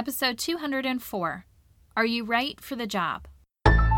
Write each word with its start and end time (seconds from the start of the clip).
episode 0.00 0.36
204. 0.38 1.44
Are 1.94 2.06
you 2.06 2.24
right 2.24 2.58
for 2.58 2.74
the 2.74 2.86
job? 2.86 3.28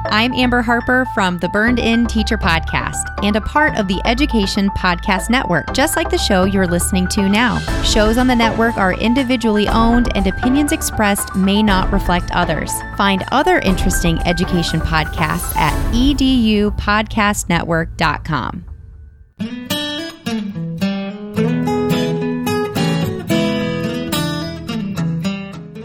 I'm 0.07 0.35
Amber 0.35 0.61
Harper 0.61 1.07
from 1.15 1.39
the 1.39 1.49
Burned 1.51 1.79
In 1.79 2.07
Teacher 2.07 2.37
Podcast 2.37 3.05
and 3.23 3.37
a 3.37 3.41
part 3.41 3.79
of 3.79 3.87
the 3.87 4.03
Education 4.05 4.69
Podcast 4.71 5.31
Network, 5.31 5.73
just 5.73 5.95
like 5.95 6.11
the 6.11 6.19
show 6.19 6.43
you're 6.43 6.67
listening 6.67 7.07
to 7.11 7.29
now. 7.29 7.61
Shows 7.85 8.19
on 8.19 8.27
the 8.27 8.35
network 8.35 8.77
are 8.77 8.95
individually 8.95 9.69
owned 9.69 10.09
and 10.17 10.27
opinions 10.27 10.73
expressed 10.73 11.37
may 11.37 11.63
not 11.63 11.93
reflect 11.93 12.33
others. 12.33 12.73
Find 12.97 13.23
other 13.31 13.61
interesting 13.61 14.19
education 14.27 14.81
podcasts 14.81 15.55
at 15.55 15.73
edupodcastnetwork.com. 15.95 18.72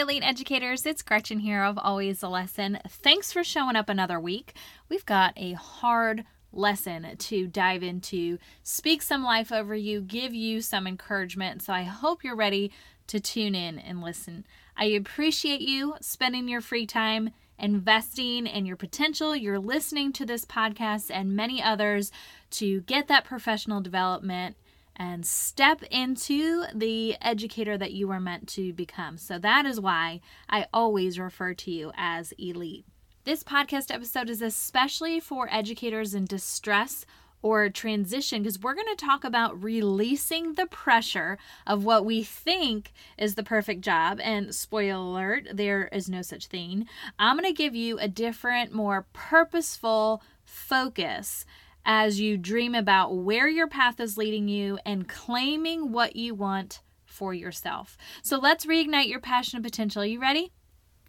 Elite 0.00 0.22
educators, 0.24 0.86
it's 0.86 1.02
Gretchen 1.02 1.40
here 1.40 1.62
of 1.62 1.76
Always 1.76 2.22
a 2.22 2.28
Lesson. 2.28 2.78
Thanks 2.88 3.34
for 3.34 3.44
showing 3.44 3.76
up 3.76 3.90
another 3.90 4.18
week. 4.18 4.54
We've 4.88 5.04
got 5.04 5.34
a 5.36 5.52
hard 5.52 6.24
lesson 6.52 7.16
to 7.18 7.46
dive 7.46 7.82
into, 7.82 8.38
speak 8.62 9.02
some 9.02 9.22
life 9.22 9.52
over 9.52 9.74
you, 9.74 10.00
give 10.00 10.32
you 10.34 10.62
some 10.62 10.86
encouragement. 10.86 11.60
So 11.60 11.74
I 11.74 11.82
hope 11.82 12.24
you're 12.24 12.34
ready 12.34 12.72
to 13.08 13.20
tune 13.20 13.54
in 13.54 13.78
and 13.78 14.00
listen. 14.00 14.46
I 14.74 14.86
appreciate 14.86 15.60
you 15.60 15.96
spending 16.00 16.48
your 16.48 16.62
free 16.62 16.86
time 16.86 17.30
investing 17.58 18.46
in 18.46 18.64
your 18.64 18.76
potential. 18.76 19.36
You're 19.36 19.58
listening 19.58 20.14
to 20.14 20.24
this 20.24 20.46
podcast 20.46 21.10
and 21.12 21.36
many 21.36 21.62
others 21.62 22.10
to 22.52 22.80
get 22.82 23.06
that 23.08 23.26
professional 23.26 23.82
development 23.82 24.56
and 25.00 25.24
step 25.24 25.82
into 25.90 26.64
the 26.74 27.16
educator 27.22 27.78
that 27.78 27.92
you 27.92 28.10
are 28.10 28.20
meant 28.20 28.46
to 28.46 28.74
become. 28.74 29.16
So 29.16 29.38
that 29.38 29.64
is 29.64 29.80
why 29.80 30.20
I 30.46 30.66
always 30.74 31.18
refer 31.18 31.54
to 31.54 31.70
you 31.70 31.90
as 31.96 32.32
elite. 32.32 32.84
This 33.24 33.42
podcast 33.42 33.92
episode 33.92 34.28
is 34.28 34.42
especially 34.42 35.18
for 35.18 35.48
educators 35.50 36.14
in 36.14 36.26
distress 36.26 37.06
or 37.40 37.70
transition 37.70 38.42
because 38.42 38.60
we're 38.60 38.74
going 38.74 38.94
to 38.94 39.06
talk 39.06 39.24
about 39.24 39.62
releasing 39.62 40.52
the 40.52 40.66
pressure 40.66 41.38
of 41.66 41.82
what 41.82 42.04
we 42.04 42.22
think 42.22 42.92
is 43.16 43.36
the 43.36 43.42
perfect 43.42 43.80
job. 43.80 44.20
And 44.22 44.54
spoiler 44.54 44.96
alert, 44.96 45.48
there 45.50 45.88
is 45.92 46.10
no 46.10 46.20
such 46.20 46.48
thing. 46.48 46.86
I'm 47.18 47.38
going 47.38 47.48
to 47.48 47.56
give 47.56 47.74
you 47.74 47.98
a 47.98 48.08
different, 48.08 48.74
more 48.74 49.06
purposeful 49.14 50.22
focus 50.44 51.46
as 51.84 52.20
you 52.20 52.36
dream 52.36 52.74
about 52.74 53.16
where 53.16 53.48
your 53.48 53.68
path 53.68 54.00
is 54.00 54.16
leading 54.18 54.48
you 54.48 54.78
and 54.84 55.08
claiming 55.08 55.92
what 55.92 56.16
you 56.16 56.34
want 56.34 56.80
for 57.04 57.34
yourself. 57.34 57.96
So 58.22 58.38
let's 58.38 58.66
reignite 58.66 59.08
your 59.08 59.20
passion 59.20 59.56
and 59.56 59.64
potential. 59.64 60.02
Are 60.02 60.06
you 60.06 60.20
ready? 60.20 60.52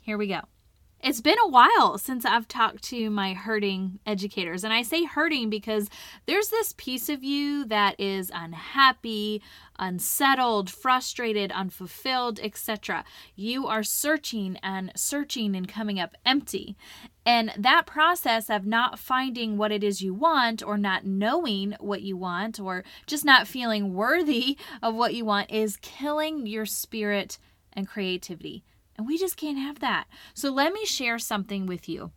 Here 0.01 0.17
we 0.17 0.27
go. 0.27 0.41
It's 1.03 1.21
been 1.21 1.37
a 1.43 1.49
while 1.49 1.97
since 1.97 2.25
I've 2.25 2.47
talked 2.47 2.83
to 2.85 3.09
my 3.09 3.33
hurting 3.33 3.99
educators. 4.05 4.63
And 4.63 4.71
I 4.71 4.83
say 4.83 5.03
hurting 5.03 5.49
because 5.49 5.89
there's 6.27 6.49
this 6.49 6.75
piece 6.77 7.09
of 7.09 7.23
you 7.23 7.65
that 7.65 7.99
is 7.99 8.31
unhappy, 8.33 9.41
unsettled, 9.79 10.69
frustrated, 10.69 11.51
unfulfilled, 11.51 12.39
etc. 12.39 13.03
You 13.35 13.65
are 13.65 13.81
searching 13.81 14.57
and 14.61 14.91
searching 14.95 15.55
and 15.55 15.67
coming 15.67 15.99
up 15.99 16.15
empty. 16.23 16.77
And 17.25 17.53
that 17.57 17.85
process 17.85 18.49
of 18.49 18.65
not 18.65 18.97
finding 18.97 19.57
what 19.57 19.71
it 19.71 19.83
is 19.83 20.01
you 20.01 20.13
want, 20.13 20.63
or 20.63 20.77
not 20.77 21.05
knowing 21.05 21.75
what 21.79 22.01
you 22.01 22.17
want, 22.17 22.59
or 22.59 22.83
just 23.05 23.23
not 23.23 23.47
feeling 23.47 23.93
worthy 23.93 24.57
of 24.81 24.95
what 24.95 25.13
you 25.13 25.25
want 25.25 25.51
is 25.51 25.77
killing 25.77 26.47
your 26.47 26.65
spirit 26.65 27.37
and 27.73 27.87
creativity. 27.87 28.63
And 28.97 29.07
we 29.07 29.17
just 29.17 29.37
can't 29.37 29.57
have 29.57 29.79
that. 29.79 30.05
So 30.33 30.51
let 30.51 30.73
me 30.73 30.85
share 30.85 31.19
something 31.19 31.65
with 31.65 31.87
you. 31.87 32.11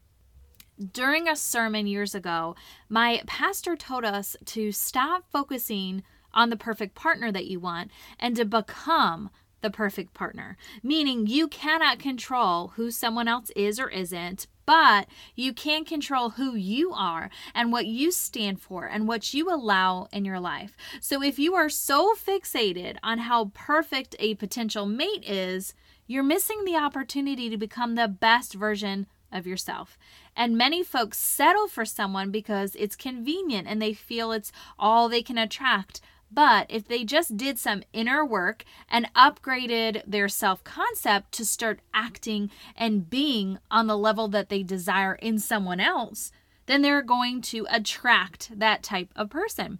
During 0.92 1.28
a 1.28 1.36
sermon 1.36 1.86
years 1.86 2.14
ago, 2.14 2.56
my 2.88 3.22
pastor 3.26 3.76
told 3.76 4.04
us 4.04 4.36
to 4.46 4.72
stop 4.72 5.24
focusing 5.30 6.02
on 6.32 6.50
the 6.50 6.56
perfect 6.56 6.96
partner 6.96 7.30
that 7.30 7.46
you 7.46 7.60
want 7.60 7.90
and 8.18 8.34
to 8.36 8.44
become 8.44 9.30
the 9.60 9.70
perfect 9.70 10.14
partner. 10.14 10.56
Meaning, 10.82 11.26
you 11.26 11.46
cannot 11.46 11.98
control 11.98 12.72
who 12.74 12.90
someone 12.90 13.28
else 13.28 13.50
is 13.56 13.78
or 13.78 13.88
isn't, 13.88 14.46
but 14.66 15.06
you 15.34 15.52
can 15.52 15.84
control 15.84 16.30
who 16.30 16.54
you 16.54 16.92
are 16.92 17.30
and 17.54 17.72
what 17.72 17.86
you 17.86 18.10
stand 18.10 18.60
for 18.60 18.86
and 18.86 19.06
what 19.06 19.34
you 19.34 19.52
allow 19.52 20.08
in 20.12 20.24
your 20.24 20.40
life. 20.40 20.76
So, 21.00 21.22
if 21.22 21.38
you 21.38 21.54
are 21.54 21.68
so 21.68 22.14
fixated 22.14 22.96
on 23.02 23.18
how 23.18 23.50
perfect 23.54 24.16
a 24.18 24.34
potential 24.34 24.86
mate 24.86 25.24
is, 25.24 25.74
you're 26.06 26.22
missing 26.22 26.64
the 26.64 26.76
opportunity 26.76 27.48
to 27.48 27.56
become 27.56 27.94
the 27.94 28.08
best 28.08 28.54
version 28.54 29.06
of 29.32 29.46
yourself. 29.46 29.98
And 30.36 30.56
many 30.56 30.82
folks 30.82 31.18
settle 31.18 31.68
for 31.68 31.84
someone 31.84 32.30
because 32.30 32.74
it's 32.76 32.96
convenient 32.96 33.66
and 33.68 33.82
they 33.82 33.92
feel 33.92 34.32
it's 34.32 34.52
all 34.78 35.08
they 35.08 35.22
can 35.22 35.38
attract. 35.38 36.00
But 36.34 36.66
if 36.68 36.88
they 36.88 37.04
just 37.04 37.36
did 37.36 37.60
some 37.60 37.84
inner 37.92 38.24
work 38.24 38.64
and 38.90 39.08
upgraded 39.14 40.02
their 40.04 40.28
self 40.28 40.64
concept 40.64 41.30
to 41.32 41.44
start 41.44 41.80
acting 41.92 42.50
and 42.76 43.08
being 43.08 43.58
on 43.70 43.86
the 43.86 43.96
level 43.96 44.26
that 44.28 44.48
they 44.48 44.64
desire 44.64 45.14
in 45.14 45.38
someone 45.38 45.78
else, 45.78 46.32
then 46.66 46.82
they're 46.82 47.02
going 47.02 47.40
to 47.42 47.66
attract 47.70 48.58
that 48.58 48.82
type 48.82 49.10
of 49.14 49.30
person. 49.30 49.78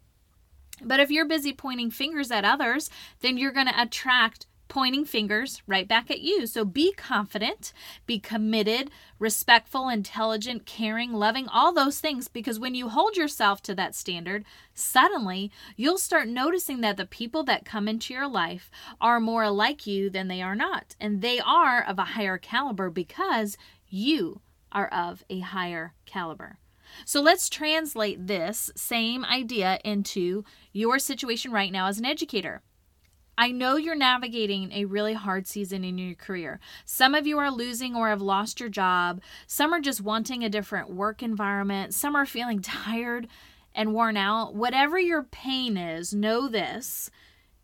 But 0.80 1.00
if 1.00 1.10
you're 1.10 1.26
busy 1.26 1.52
pointing 1.52 1.90
fingers 1.90 2.30
at 2.30 2.44
others, 2.44 2.88
then 3.20 3.36
you're 3.36 3.52
going 3.52 3.68
to 3.68 3.82
attract 3.82 4.46
pointing 4.68 5.04
fingers 5.04 5.62
right 5.66 5.86
back 5.86 6.10
at 6.10 6.20
you. 6.20 6.46
So 6.46 6.64
be 6.64 6.92
confident, 6.92 7.72
be 8.06 8.18
committed, 8.18 8.90
respectful, 9.18 9.88
intelligent, 9.88 10.66
caring, 10.66 11.12
loving, 11.12 11.48
all 11.48 11.72
those 11.72 12.00
things. 12.00 12.28
Because 12.28 12.58
when 12.58 12.74
you 12.74 12.88
hold 12.88 13.16
yourself 13.16 13.62
to 13.62 13.74
that 13.74 13.94
standard, 13.94 14.44
suddenly 14.72 15.50
you'll 15.76 15.98
start 15.98 16.28
noticing 16.28 16.80
that 16.80 16.96
the 16.96 17.06
people 17.06 17.44
that 17.44 17.64
come 17.64 17.88
into 17.88 18.14
your 18.14 18.28
life 18.28 18.70
are 19.00 19.20
more 19.20 19.50
like 19.50 19.86
you 19.86 20.10
than 20.10 20.28
they 20.28 20.42
are 20.42 20.56
not. 20.56 20.96
And 21.00 21.22
they 21.22 21.40
are 21.40 21.82
of 21.82 21.98
a 21.98 22.04
higher 22.04 22.38
caliber 22.38 22.90
because 22.90 23.56
you 23.88 24.40
are 24.72 24.88
of 24.88 25.24
a 25.30 25.40
higher 25.40 25.94
caliber. 26.04 26.58
So 27.04 27.20
let's 27.20 27.48
translate 27.48 28.26
this 28.26 28.70
same 28.76 29.24
idea 29.24 29.78
into 29.84 30.44
your 30.72 30.98
situation 30.98 31.50
right 31.50 31.72
now 31.72 31.88
as 31.88 31.98
an 31.98 32.04
educator. 32.04 32.62
I 33.36 33.50
know 33.50 33.76
you're 33.76 33.96
navigating 33.96 34.70
a 34.72 34.84
really 34.84 35.14
hard 35.14 35.46
season 35.46 35.84
in 35.84 35.98
your 35.98 36.14
career. 36.14 36.60
Some 36.84 37.14
of 37.14 37.26
you 37.26 37.38
are 37.38 37.50
losing 37.50 37.96
or 37.96 38.08
have 38.08 38.22
lost 38.22 38.60
your 38.60 38.68
job. 38.68 39.20
Some 39.46 39.72
are 39.72 39.80
just 39.80 40.00
wanting 40.00 40.44
a 40.44 40.48
different 40.48 40.90
work 40.90 41.22
environment. 41.22 41.94
Some 41.94 42.14
are 42.14 42.26
feeling 42.26 42.60
tired 42.62 43.26
and 43.74 43.92
worn 43.92 44.16
out. 44.16 44.54
Whatever 44.54 44.98
your 44.98 45.24
pain 45.24 45.76
is, 45.76 46.14
know 46.14 46.48
this 46.48 47.10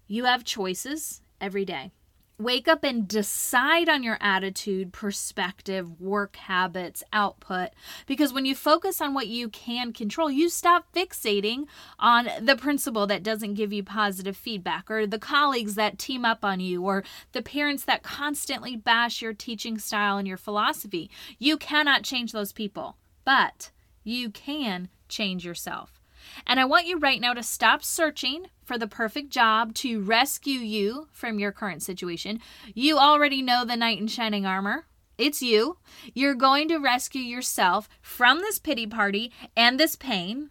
you 0.08 0.24
have 0.24 0.42
choices 0.42 1.22
every 1.40 1.64
day. 1.64 1.92
Wake 2.40 2.68
up 2.68 2.84
and 2.84 3.06
decide 3.06 3.86
on 3.86 4.02
your 4.02 4.16
attitude, 4.18 4.94
perspective, 4.94 6.00
work 6.00 6.36
habits, 6.36 7.02
output. 7.12 7.68
Because 8.06 8.32
when 8.32 8.46
you 8.46 8.54
focus 8.54 8.98
on 9.02 9.12
what 9.12 9.26
you 9.26 9.50
can 9.50 9.92
control, 9.92 10.30
you 10.30 10.48
stop 10.48 10.86
fixating 10.94 11.66
on 11.98 12.30
the 12.40 12.56
principal 12.56 13.06
that 13.06 13.22
doesn't 13.22 13.54
give 13.54 13.74
you 13.74 13.82
positive 13.82 14.38
feedback, 14.38 14.90
or 14.90 15.06
the 15.06 15.18
colleagues 15.18 15.74
that 15.74 15.98
team 15.98 16.24
up 16.24 16.42
on 16.42 16.60
you, 16.60 16.82
or 16.82 17.04
the 17.32 17.42
parents 17.42 17.84
that 17.84 18.02
constantly 18.02 18.74
bash 18.74 19.20
your 19.20 19.34
teaching 19.34 19.78
style 19.78 20.16
and 20.16 20.26
your 20.26 20.38
philosophy. 20.38 21.10
You 21.38 21.58
cannot 21.58 22.04
change 22.04 22.32
those 22.32 22.54
people, 22.54 22.96
but 23.22 23.70
you 24.02 24.30
can 24.30 24.88
change 25.10 25.44
yourself. 25.44 25.99
And 26.46 26.58
I 26.60 26.64
want 26.64 26.86
you 26.86 26.98
right 26.98 27.20
now 27.20 27.34
to 27.34 27.42
stop 27.42 27.84
searching 27.84 28.46
for 28.64 28.78
the 28.78 28.86
perfect 28.86 29.30
job 29.30 29.74
to 29.74 30.00
rescue 30.00 30.58
you 30.60 31.08
from 31.12 31.38
your 31.38 31.52
current 31.52 31.82
situation. 31.82 32.40
You 32.74 32.98
already 32.98 33.42
know 33.42 33.64
the 33.64 33.76
knight 33.76 33.98
in 33.98 34.06
shining 34.06 34.46
armor. 34.46 34.86
It's 35.18 35.42
you. 35.42 35.78
You're 36.14 36.34
going 36.34 36.68
to 36.68 36.78
rescue 36.78 37.20
yourself 37.20 37.88
from 38.00 38.38
this 38.38 38.58
pity 38.58 38.86
party 38.86 39.32
and 39.56 39.78
this 39.78 39.96
pain. 39.96 40.50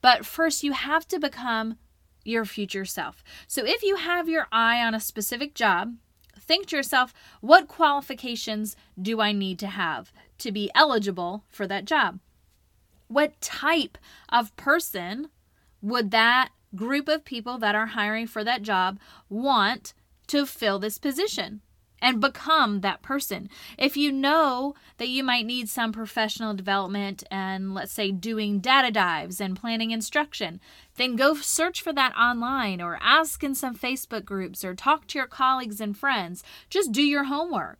But 0.00 0.24
first, 0.24 0.62
you 0.62 0.72
have 0.72 1.08
to 1.08 1.18
become 1.18 1.78
your 2.24 2.44
future 2.44 2.84
self. 2.84 3.24
So 3.46 3.64
if 3.64 3.82
you 3.82 3.96
have 3.96 4.28
your 4.28 4.46
eye 4.52 4.80
on 4.84 4.94
a 4.94 5.00
specific 5.00 5.54
job, 5.54 5.94
think 6.38 6.66
to 6.66 6.76
yourself, 6.76 7.12
what 7.40 7.68
qualifications 7.68 8.76
do 9.00 9.20
I 9.20 9.32
need 9.32 9.58
to 9.60 9.66
have 9.66 10.12
to 10.38 10.52
be 10.52 10.70
eligible 10.74 11.44
for 11.48 11.66
that 11.66 11.84
job? 11.84 12.20
What 13.08 13.40
type 13.40 13.98
of 14.28 14.54
person 14.56 15.28
would 15.82 16.10
that 16.10 16.50
group 16.74 17.08
of 17.08 17.24
people 17.24 17.58
that 17.58 17.74
are 17.74 17.86
hiring 17.86 18.26
for 18.26 18.44
that 18.44 18.62
job 18.62 18.98
want 19.28 19.94
to 20.28 20.46
fill 20.46 20.78
this 20.78 20.98
position? 20.98 21.62
and 22.00 22.20
become 22.20 22.80
that 22.80 23.02
person. 23.02 23.48
If 23.76 23.96
you 23.96 24.12
know 24.12 24.74
that 24.98 25.08
you 25.08 25.24
might 25.24 25.46
need 25.46 25.68
some 25.68 25.92
professional 25.92 26.54
development 26.54 27.24
and, 27.30 27.74
let's 27.74 27.92
say, 27.92 28.10
doing 28.12 28.60
data 28.60 28.90
dives 28.90 29.40
and 29.40 29.58
planning 29.58 29.90
instruction, 29.90 30.60
then 30.96 31.16
go 31.16 31.34
search 31.34 31.82
for 31.82 31.92
that 31.92 32.16
online 32.16 32.80
or 32.80 32.98
ask 33.02 33.42
in 33.42 33.54
some 33.54 33.76
Facebook 33.76 34.24
groups 34.24 34.64
or 34.64 34.74
talk 34.74 35.06
to 35.08 35.18
your 35.18 35.26
colleagues 35.26 35.80
and 35.80 35.96
friends. 35.96 36.42
Just 36.70 36.92
do 36.92 37.02
your 37.02 37.24
homework. 37.24 37.78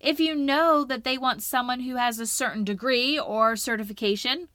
If 0.00 0.20
you 0.20 0.34
know 0.34 0.84
that 0.84 1.04
they 1.04 1.18
want 1.18 1.42
someone 1.42 1.80
who 1.80 1.96
has 1.96 2.18
a 2.18 2.26
certain 2.26 2.64
degree 2.64 3.18
or 3.18 3.56
certification, 3.56 4.48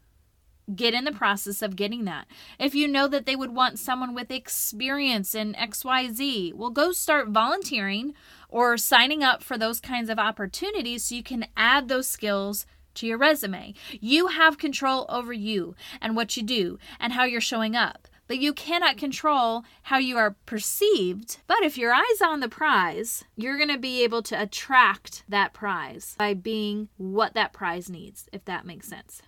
get 0.74 0.94
in 0.94 1.04
the 1.04 1.12
process 1.12 1.62
of 1.62 1.76
getting 1.76 2.06
that. 2.06 2.28
If 2.60 2.76
you 2.76 2.88
know 2.88 3.08
that 3.08 3.26
they 3.26 3.36
would 3.36 3.54
want 3.54 3.80
someone 3.80 4.14
with 4.16 4.32
experience 4.32 5.36
in 5.36 5.54
XYZ, 5.54 6.54
well, 6.54 6.70
go 6.70 6.92
start 6.92 7.30
volunteering 7.30 8.14
or 8.50 8.78
signing 8.78 9.24
up 9.24 9.44
for 9.44 9.58
those 9.58 9.80
kinds 9.80 10.10
of 10.10 10.20
opportunities 10.20 11.06
so 11.06 11.16
you 11.16 11.24
can 11.24 11.48
add 11.58 11.88
those 11.88 12.08
skills 12.08 12.66
to 12.96 13.08
your 13.08 13.18
resume. 13.18 13.74
You 14.00 14.28
have 14.28 14.58
control 14.58 15.06
over 15.10 15.34
you 15.34 15.76
and 16.02 16.16
what 16.16 16.38
you 16.38 16.44
do 16.44 16.78
and 17.00 17.14
how 17.14 17.24
you're 17.24 17.42
showing 17.42 17.76
up. 17.76 18.08
But 18.28 18.40
you 18.40 18.54
cannot 18.54 18.98
control 18.98 19.64
how 19.84 19.98
you 19.98 20.18
are 20.18 20.38
perceived. 20.46 21.38
But 21.46 21.62
if 21.64 21.78
your 21.78 21.94
eye's 21.94 22.22
on 22.24 22.40
the 22.40 22.48
prize, 22.48 23.26
you're 23.36 23.58
going 23.58 23.70
to 23.70 23.78
be 23.78 24.04
able 24.04 24.24
to 24.24 24.42
attract 24.42 25.24
that 25.28 25.54
prize 25.54 26.16
by 26.18 26.34
being 26.34 26.88
what 26.98 27.34
that 27.34 27.52
prize 27.52 27.90
needs, 27.90 28.30
if 28.32 28.46
that 28.46 28.66
makes 28.66 28.88
sense. 28.88 29.22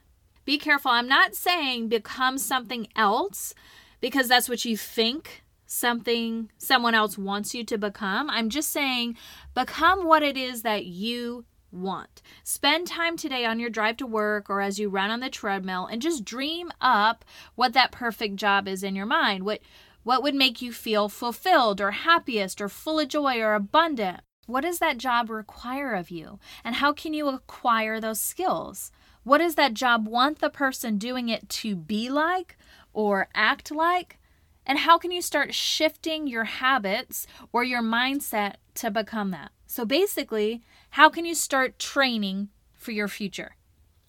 Be 0.45 0.57
careful. 0.57 0.91
I'm 0.91 1.07
not 1.07 1.35
saying 1.35 1.89
become 1.89 2.37
something 2.37 2.87
else 2.95 3.53
because 3.99 4.27
that's 4.27 4.47
what 4.47 4.63
you 4.63 4.77
think 4.77 5.43
something 5.65 6.51
someone 6.57 6.93
else 6.93 7.17
wants 7.17 7.55
you 7.55 7.63
to 7.65 7.77
become. 7.77 8.29
I'm 8.29 8.49
just 8.49 8.69
saying 8.69 9.17
become 9.55 10.05
what 10.05 10.21
it 10.23 10.37
is 10.37 10.61
that 10.61 10.85
you 10.85 11.45
want. 11.71 12.21
Spend 12.43 12.87
time 12.87 13.17
today 13.17 13.45
on 13.45 13.59
your 13.59 13.69
drive 13.69 13.97
to 13.97 14.05
work 14.05 14.49
or 14.49 14.61
as 14.61 14.79
you 14.79 14.89
run 14.89 15.09
on 15.09 15.19
the 15.19 15.29
treadmill 15.29 15.87
and 15.87 16.01
just 16.01 16.23
dream 16.23 16.71
up 16.79 17.25
what 17.55 17.73
that 17.73 17.91
perfect 17.91 18.35
job 18.35 18.67
is 18.67 18.83
in 18.83 18.95
your 18.95 19.05
mind. 19.05 19.43
What 19.43 19.61
what 20.03 20.21
would 20.21 20.35
make 20.35 20.61
you 20.61 20.71
feel 20.71 21.09
fulfilled 21.09 21.81
or 21.81 21.89
happiest 21.89 22.61
or 22.61 22.69
full 22.69 22.99
of 22.99 23.07
joy 23.07 23.39
or 23.39 23.55
abundant? 23.55 24.21
What 24.45 24.61
does 24.61 24.77
that 24.77 24.99
job 24.99 25.31
require 25.31 25.95
of 25.95 26.11
you? 26.11 26.37
And 26.63 26.75
how 26.75 26.93
can 26.93 27.15
you 27.15 27.27
acquire 27.27 27.99
those 27.99 28.21
skills? 28.21 28.91
What 29.25 29.39
does 29.39 29.55
that 29.55 29.73
job 29.73 30.07
want 30.07 30.37
the 30.37 30.51
person 30.51 30.99
doing 30.99 31.29
it 31.29 31.49
to 31.49 31.75
be 31.75 32.09
like 32.09 32.57
or 32.93 33.27
act 33.33 33.71
like? 33.71 34.19
And 34.67 34.77
how 34.77 34.99
can 34.99 35.11
you 35.11 35.21
start 35.21 35.51
shifting 35.51 36.27
your 36.27 36.43
habits 36.43 37.25
or 37.51 37.63
your 37.63 37.81
mindset 37.81 38.57
to 38.75 38.91
become 38.91 39.31
that? 39.31 39.51
So 39.65 39.83
basically, 39.83 40.61
how 40.91 41.09
can 41.09 41.25
you 41.25 41.33
start 41.33 41.79
training 41.79 42.49
for 42.75 42.91
your 42.91 43.07
future? 43.07 43.55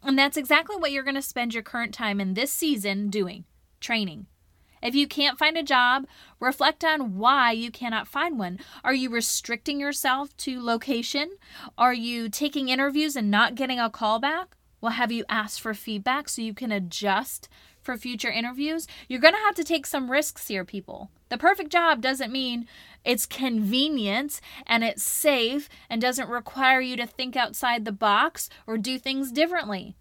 And 0.03 0.19
that's 0.19 0.37
exactly 0.37 0.77
what 0.77 0.93
you're 0.93 1.03
going 1.03 1.15
to 1.15 1.23
spend 1.23 1.55
your 1.55 1.63
current 1.63 1.95
time 1.95 2.21
in 2.21 2.35
this 2.35 2.53
season 2.53 3.09
doing 3.09 3.47
training. 3.81 4.27
If 4.83 4.95
you 4.95 5.09
can't 5.09 5.39
find 5.39 5.57
a 5.57 5.63
job, 5.63 6.07
reflect 6.41 6.85
on 6.85 7.17
why 7.17 7.53
you 7.53 7.71
cannot 7.71 8.07
find 8.07 8.39
one. 8.39 8.59
Are 8.85 8.93
you 8.93 9.09
restricting 9.09 9.81
yourself 9.81 10.37
to 10.39 10.63
location? 10.63 11.39
Are 11.79 11.95
you 11.95 12.29
taking 12.29 12.69
interviews 12.69 13.17
and 13.17 13.31
not 13.31 13.55
getting 13.55 13.81
a 13.81 13.89
call 13.89 14.19
back? 14.19 14.57
Well, 14.87 14.95
have 14.95 15.11
you 15.11 15.25
asked 15.29 15.61
for 15.61 15.75
feedback 15.75 16.29
so 16.29 16.43
you 16.43 16.55
can 16.55 16.71
adjust 16.71 17.49
for 17.83 17.97
future 17.97 18.31
interviews? 18.31 18.87
You're 19.09 19.19
going 19.19 19.35
to 19.35 19.41
have 19.41 19.57
to 19.57 19.65
take 19.65 19.85
some 19.85 20.13
risks 20.13 20.47
here, 20.47 20.65
people. 20.65 21.11
The 21.29 21.37
perfect 21.37 21.73
job 21.73 22.01
doesn't 22.01 22.31
mean 22.31 22.69
it's 23.05 23.27
convenient 23.27 24.41
and 24.65 24.85
it's 24.85 25.03
safe 25.03 25.69
and 25.91 26.01
doesn't 26.01 26.29
require 26.29 26.81
you 26.81 26.97
to 26.99 27.05
think 27.05 27.35
outside 27.35 27.85
the 27.85 27.91
box 27.91 28.49
or 28.65 28.79
do 28.79 28.97
things 28.97 29.33
differently. 29.33 29.97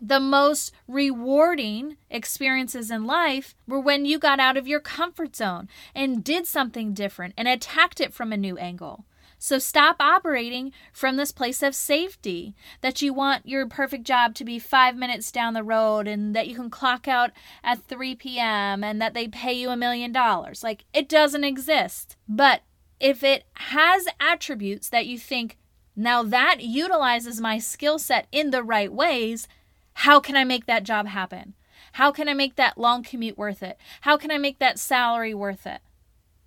The 0.00 0.20
most 0.20 0.72
rewarding 0.86 1.98
experiences 2.08 2.90
in 2.90 3.04
life 3.04 3.54
were 3.66 3.78
when 3.78 4.06
you 4.06 4.18
got 4.18 4.40
out 4.40 4.56
of 4.56 4.66
your 4.66 4.80
comfort 4.80 5.36
zone 5.36 5.68
and 5.94 6.24
did 6.24 6.46
something 6.46 6.94
different 6.94 7.34
and 7.36 7.46
attacked 7.46 8.00
it 8.00 8.14
from 8.14 8.32
a 8.32 8.38
new 8.38 8.56
angle. 8.56 9.04
So 9.38 9.58
stop 9.58 9.96
operating 10.00 10.72
from 10.92 11.16
this 11.16 11.30
place 11.30 11.62
of 11.62 11.74
safety 11.74 12.54
that 12.80 13.00
you 13.00 13.14
want 13.14 13.46
your 13.46 13.66
perfect 13.66 14.04
job 14.04 14.34
to 14.34 14.44
be 14.44 14.58
five 14.58 14.96
minutes 14.96 15.30
down 15.30 15.54
the 15.54 15.62
road 15.62 16.08
and 16.08 16.34
that 16.34 16.48
you 16.48 16.56
can 16.56 16.70
clock 16.70 17.06
out 17.06 17.30
at 17.62 17.84
3 17.84 18.16
p.m. 18.16 18.82
and 18.82 19.00
that 19.00 19.14
they 19.14 19.28
pay 19.28 19.52
you 19.52 19.70
a 19.70 19.76
million 19.76 20.10
dollars. 20.10 20.64
Like 20.64 20.84
it 20.92 21.08
doesn't 21.08 21.44
exist. 21.44 22.16
But 22.28 22.62
if 22.98 23.22
it 23.22 23.44
has 23.54 24.06
attributes 24.18 24.88
that 24.88 25.06
you 25.06 25.18
think, 25.18 25.56
now 25.94 26.22
that 26.24 26.60
utilizes 26.60 27.40
my 27.40 27.58
skill 27.58 27.98
set 27.98 28.26
in 28.32 28.50
the 28.50 28.62
right 28.62 28.92
ways, 28.92 29.46
how 29.94 30.20
can 30.20 30.36
I 30.36 30.44
make 30.44 30.66
that 30.66 30.84
job 30.84 31.06
happen? 31.06 31.54
How 31.92 32.10
can 32.12 32.28
I 32.28 32.34
make 32.34 32.56
that 32.56 32.78
long 32.78 33.02
commute 33.02 33.38
worth 33.38 33.62
it? 33.62 33.78
How 34.02 34.16
can 34.16 34.30
I 34.30 34.38
make 34.38 34.58
that 34.58 34.78
salary 34.78 35.34
worth 35.34 35.66
it? 35.66 35.80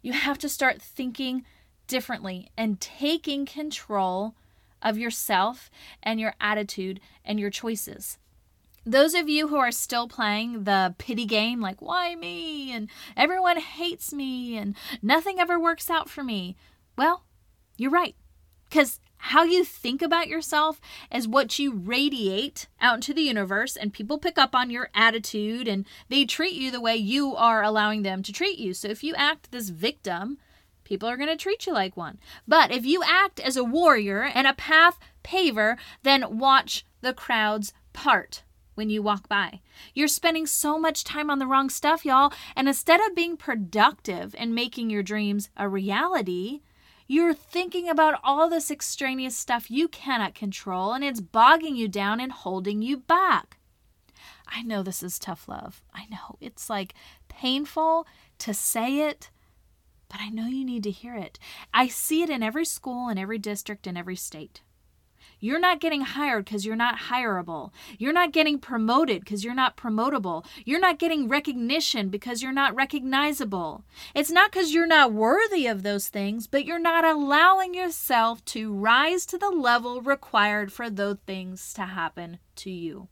You 0.01 0.13
have 0.13 0.37
to 0.39 0.49
start 0.49 0.81
thinking 0.81 1.45
differently 1.91 2.49
and 2.57 2.79
taking 2.79 3.45
control 3.45 4.33
of 4.81 4.97
yourself 4.97 5.69
and 6.01 6.19
your 6.19 6.33
attitude 6.41 6.99
and 7.23 7.39
your 7.39 7.51
choices. 7.51 8.17
Those 8.83 9.13
of 9.13 9.29
you 9.29 9.49
who 9.49 9.57
are 9.57 9.71
still 9.71 10.07
playing 10.07 10.63
the 10.63 10.95
pity 10.97 11.25
game, 11.25 11.61
like, 11.61 11.81
why 11.81 12.15
me? 12.15 12.71
And 12.71 12.89
everyone 13.15 13.59
hates 13.59 14.11
me 14.11 14.57
and 14.57 14.75
nothing 15.03 15.39
ever 15.39 15.59
works 15.59 15.89
out 15.89 16.09
for 16.09 16.23
me. 16.23 16.55
Well, 16.97 17.25
you're 17.77 17.91
right. 17.91 18.15
Because 18.69 18.99
how 19.17 19.43
you 19.43 19.63
think 19.63 20.01
about 20.01 20.29
yourself 20.29 20.81
is 21.13 21.27
what 21.27 21.59
you 21.59 21.73
radiate 21.73 22.67
out 22.79 22.95
into 22.95 23.13
the 23.13 23.21
universe, 23.21 23.75
and 23.75 23.93
people 23.93 24.17
pick 24.17 24.39
up 24.39 24.55
on 24.55 24.71
your 24.71 24.89
attitude 24.95 25.67
and 25.67 25.85
they 26.09 26.25
treat 26.25 26.53
you 26.53 26.71
the 26.71 26.81
way 26.81 26.95
you 26.95 27.35
are 27.35 27.61
allowing 27.61 28.01
them 28.01 28.23
to 28.23 28.33
treat 28.33 28.57
you. 28.57 28.73
So 28.73 28.87
if 28.87 29.03
you 29.03 29.13
act 29.15 29.51
this 29.51 29.69
victim, 29.69 30.39
people 30.91 31.07
are 31.07 31.15
going 31.15 31.29
to 31.29 31.37
treat 31.37 31.65
you 31.65 31.71
like 31.71 31.95
one. 31.95 32.19
But 32.45 32.69
if 32.69 32.85
you 32.85 33.01
act 33.01 33.39
as 33.39 33.55
a 33.55 33.63
warrior 33.63 34.23
and 34.23 34.45
a 34.45 34.53
path 34.53 34.99
paver, 35.23 35.77
then 36.03 36.37
watch 36.37 36.85
the 36.99 37.13
crowds 37.13 37.71
part 37.93 38.43
when 38.75 38.89
you 38.89 39.01
walk 39.01 39.29
by. 39.29 39.61
You're 39.93 40.09
spending 40.09 40.45
so 40.45 40.77
much 40.77 41.05
time 41.05 41.29
on 41.29 41.39
the 41.39 41.47
wrong 41.47 41.69
stuff, 41.69 42.03
y'all, 42.03 42.33
and 42.57 42.67
instead 42.67 42.99
of 42.99 43.15
being 43.15 43.37
productive 43.37 44.35
and 44.37 44.53
making 44.53 44.89
your 44.89 45.01
dreams 45.01 45.49
a 45.55 45.69
reality, 45.69 46.59
you're 47.07 47.33
thinking 47.33 47.87
about 47.87 48.19
all 48.21 48.49
this 48.49 48.69
extraneous 48.69 49.37
stuff 49.37 49.71
you 49.71 49.87
cannot 49.87 50.35
control, 50.35 50.91
and 50.91 51.05
it's 51.05 51.21
bogging 51.21 51.77
you 51.77 51.87
down 51.87 52.19
and 52.19 52.33
holding 52.33 52.81
you 52.81 52.97
back. 52.97 53.59
I 54.45 54.61
know 54.61 54.83
this 54.83 55.01
is 55.01 55.17
tough 55.17 55.47
love. 55.47 55.81
I 55.93 56.07
know 56.11 56.35
it's 56.41 56.69
like 56.69 56.93
painful 57.29 58.05
to 58.39 58.53
say 58.53 59.07
it, 59.07 59.29
but 60.11 60.19
I 60.19 60.29
know 60.29 60.45
you 60.47 60.65
need 60.65 60.83
to 60.83 60.91
hear 60.91 61.15
it. 61.15 61.39
I 61.73 61.87
see 61.87 62.21
it 62.21 62.29
in 62.29 62.43
every 62.43 62.65
school, 62.65 63.07
in 63.07 63.17
every 63.17 63.37
district, 63.37 63.87
in 63.87 63.95
every 63.95 64.17
state. 64.17 64.61
You're 65.39 65.59
not 65.59 65.79
getting 65.79 66.01
hired 66.01 66.45
because 66.45 66.65
you're 66.65 66.75
not 66.75 66.99
hireable. 67.09 67.71
You're 67.97 68.13
not 68.13 68.31
getting 68.31 68.59
promoted 68.59 69.21
because 69.21 69.43
you're 69.43 69.55
not 69.55 69.75
promotable. 69.75 70.45
You're 70.65 70.79
not 70.79 70.99
getting 70.99 71.27
recognition 71.27 72.09
because 72.09 72.43
you're 72.43 72.51
not 72.51 72.75
recognizable. 72.75 73.83
It's 74.13 74.29
not 74.29 74.51
because 74.51 74.71
you're 74.71 74.85
not 74.85 75.13
worthy 75.13 75.65
of 75.65 75.81
those 75.81 76.09
things, 76.09 76.45
but 76.45 76.65
you're 76.65 76.77
not 76.77 77.05
allowing 77.05 77.73
yourself 77.73 78.45
to 78.45 78.71
rise 78.71 79.25
to 79.27 79.37
the 79.37 79.49
level 79.49 80.01
required 80.01 80.71
for 80.71 80.89
those 80.91 81.17
things 81.25 81.73
to 81.73 81.83
happen 81.83 82.37
to 82.57 82.69
you. 82.69 83.07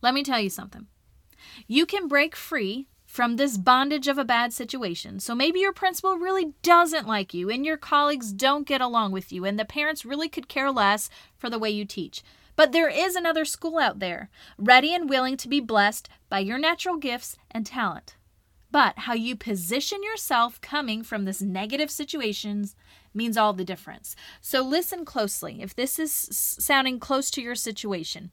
Let 0.00 0.14
me 0.14 0.22
tell 0.22 0.40
you 0.40 0.50
something. 0.50 0.86
You 1.66 1.84
can 1.84 2.08
break 2.08 2.34
free 2.34 2.86
from 3.08 3.36
this 3.36 3.56
bondage 3.56 4.06
of 4.06 4.18
a 4.18 4.24
bad 4.24 4.52
situation. 4.52 5.18
So 5.18 5.34
maybe 5.34 5.60
your 5.60 5.72
principal 5.72 6.18
really 6.18 6.52
doesn't 6.62 7.08
like 7.08 7.32
you, 7.32 7.48
and 7.48 7.64
your 7.64 7.78
colleagues 7.78 8.32
don't 8.32 8.66
get 8.66 8.82
along 8.82 9.12
with 9.12 9.32
you, 9.32 9.46
and 9.46 9.58
the 9.58 9.64
parents 9.64 10.04
really 10.04 10.28
could 10.28 10.46
care 10.46 10.70
less 10.70 11.08
for 11.38 11.48
the 11.48 11.58
way 11.58 11.70
you 11.70 11.86
teach. 11.86 12.22
But 12.54 12.72
there 12.72 12.90
is 12.90 13.16
another 13.16 13.46
school 13.46 13.78
out 13.78 13.98
there, 13.98 14.28
ready 14.58 14.92
and 14.94 15.08
willing 15.08 15.38
to 15.38 15.48
be 15.48 15.58
blessed 15.58 16.10
by 16.28 16.40
your 16.40 16.58
natural 16.58 16.98
gifts 16.98 17.38
and 17.50 17.64
talent. 17.64 18.16
But 18.70 18.98
how 18.98 19.14
you 19.14 19.36
position 19.36 20.02
yourself 20.02 20.60
coming 20.60 21.02
from 21.02 21.24
this 21.24 21.40
negative 21.40 21.90
situations 21.90 22.76
means 23.14 23.38
all 23.38 23.54
the 23.54 23.64
difference. 23.64 24.16
So 24.42 24.60
listen 24.60 25.06
closely 25.06 25.62
if 25.62 25.74
this 25.74 25.98
is 25.98 26.12
sounding 26.12 27.00
close 27.00 27.30
to 27.30 27.42
your 27.42 27.54
situation. 27.54 28.32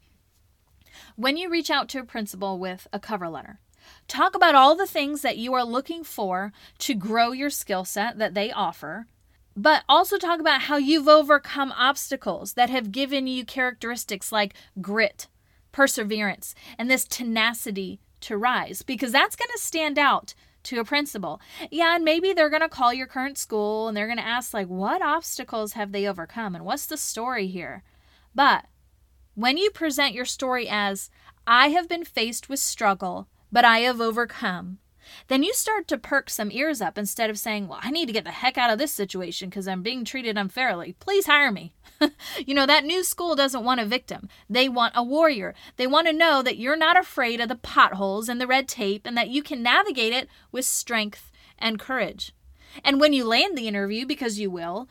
When 1.15 1.37
you 1.37 1.49
reach 1.49 1.69
out 1.69 1.87
to 1.89 1.99
a 1.99 2.03
principal 2.03 2.59
with 2.59 2.87
a 2.91 2.99
cover 2.99 3.29
letter, 3.29 3.59
Talk 4.07 4.35
about 4.35 4.55
all 4.55 4.75
the 4.75 4.87
things 4.87 5.21
that 5.21 5.37
you 5.37 5.53
are 5.53 5.63
looking 5.63 6.03
for 6.03 6.51
to 6.79 6.93
grow 6.93 7.31
your 7.31 7.49
skill 7.49 7.85
set 7.85 8.17
that 8.17 8.33
they 8.33 8.51
offer, 8.51 9.07
but 9.55 9.83
also 9.87 10.17
talk 10.17 10.39
about 10.39 10.63
how 10.63 10.77
you've 10.77 11.07
overcome 11.07 11.73
obstacles 11.77 12.53
that 12.53 12.69
have 12.69 12.91
given 12.91 13.27
you 13.27 13.45
characteristics 13.45 14.31
like 14.31 14.53
grit, 14.81 15.27
perseverance 15.71 16.55
and 16.77 16.89
this 16.89 17.05
tenacity 17.05 17.99
to 18.21 18.37
rise 18.37 18.81
because 18.81 19.11
that's 19.11 19.35
going 19.35 19.49
to 19.53 19.61
stand 19.61 19.99
out 19.99 20.33
to 20.63 20.79
a 20.79 20.85
principal. 20.85 21.39
Yeah, 21.71 21.95
and 21.95 22.03
maybe 22.03 22.33
they're 22.33 22.49
going 22.49 22.61
to 22.61 22.69
call 22.69 22.93
your 22.93 23.07
current 23.07 23.37
school 23.37 23.87
and 23.87 23.95
they're 23.95 24.07
going 24.07 24.17
to 24.17 24.25
ask, 24.25 24.53
like, 24.53 24.67
what 24.67 25.01
obstacles 25.01 25.73
have 25.73 25.91
they 25.91 26.07
overcome 26.07 26.55
and 26.55 26.65
what's 26.65 26.87
the 26.87 26.97
story 26.97 27.47
here? 27.47 27.83
But 28.33 28.65
when 29.35 29.57
you 29.57 29.69
present 29.69 30.13
your 30.13 30.25
story 30.25 30.67
as, 30.69 31.09
I 31.45 31.69
have 31.69 31.87
been 31.87 32.03
faced 32.03 32.49
with 32.49 32.59
struggle, 32.59 33.27
but 33.55 33.63
I 33.63 33.79
have 33.79 34.01
overcome, 34.01 34.79
then 35.29 35.41
you 35.41 35.53
start 35.53 35.87
to 35.87 35.97
perk 35.97 36.29
some 36.29 36.51
ears 36.51 36.81
up 36.81 36.97
instead 36.97 37.29
of 37.29 37.39
saying, 37.39 37.69
Well, 37.69 37.79
I 37.81 37.89
need 37.89 38.07
to 38.07 38.11
get 38.11 38.25
the 38.25 38.31
heck 38.31 38.57
out 38.57 38.69
of 38.69 38.77
this 38.77 38.91
situation 38.91 39.47
because 39.47 39.65
I'm 39.65 39.81
being 39.81 40.03
treated 40.03 40.37
unfairly. 40.37 40.97
Please 40.99 41.25
hire 41.25 41.53
me. 41.53 41.73
you 42.45 42.53
know, 42.53 42.65
that 42.65 42.83
new 42.83 43.01
school 43.01 43.33
doesn't 43.33 43.63
want 43.63 43.79
a 43.79 43.85
victim. 43.85 44.27
They 44.49 44.67
want 44.67 44.91
a 44.93 45.05
warrior. 45.05 45.55
They 45.77 45.87
want 45.87 46.05
to 46.07 46.13
know 46.13 46.41
that 46.41 46.57
you're 46.57 46.75
not 46.75 46.99
afraid 46.99 47.39
of 47.39 47.47
the 47.47 47.55
potholes 47.55 48.27
and 48.27 48.41
the 48.41 48.45
red 48.45 48.67
tape 48.67 49.07
and 49.07 49.15
that 49.15 49.29
you 49.29 49.41
can 49.41 49.63
navigate 49.63 50.11
it 50.11 50.27
with 50.51 50.65
strength 50.65 51.31
and 51.57 51.79
courage. 51.79 52.33
And 52.83 52.99
when 52.99 53.13
you 53.13 53.23
land 53.23 53.57
the 53.57 53.69
interview, 53.69 54.05
because 54.05 54.37
you 54.37 54.51
will, 54.51 54.89